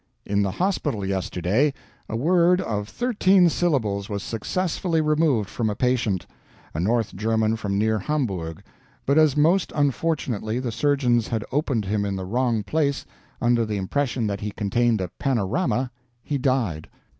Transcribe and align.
In 0.25 0.41
the 0.41 0.49
hospital 0.49 1.05
yesterday, 1.05 1.75
a 2.09 2.15
word 2.15 2.59
of 2.59 2.89
thirteen 2.89 3.49
syllables 3.49 4.09
was 4.09 4.23
successfully 4.23 4.99
removed 4.99 5.47
from 5.47 5.69
a 5.69 5.75
patient 5.75 6.25
a 6.73 6.79
North 6.79 7.13
German 7.15 7.55
from 7.55 7.77
near 7.77 7.99
Hamburg; 7.99 8.63
but 9.05 9.19
as 9.19 9.37
most 9.37 9.71
unfortunately 9.75 10.57
the 10.57 10.71
surgeons 10.71 11.27
had 11.27 11.45
opened 11.51 11.85
him 11.85 12.03
in 12.03 12.15
the 12.15 12.25
wrong 12.25 12.63
place, 12.63 13.05
under 13.39 13.63
the 13.63 13.77
impression 13.77 14.25
that 14.25 14.41
he 14.41 14.49
contained 14.49 15.01
a 15.01 15.09
panorama, 15.19 15.91
he 16.23 16.39
died. 16.39 16.89